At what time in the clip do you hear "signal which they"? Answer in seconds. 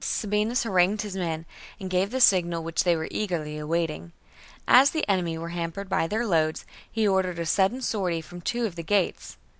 2.19-2.95